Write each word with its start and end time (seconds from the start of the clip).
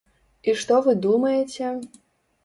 І 0.51 0.53
што 0.61 0.79
вы 0.87 0.95
думаеце? 1.03 1.69